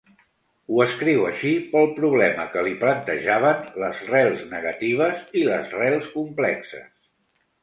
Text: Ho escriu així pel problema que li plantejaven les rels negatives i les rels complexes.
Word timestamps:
Ho 0.75 0.79
escriu 0.85 1.25
així 1.31 1.51
pel 1.73 1.85
problema 1.99 2.45
que 2.55 2.63
li 2.69 2.73
plantejaven 2.85 3.61
les 3.85 4.01
rels 4.09 4.43
negatives 4.55 5.23
i 5.43 5.45
les 5.53 5.77
rels 5.83 6.11
complexes. 6.17 6.91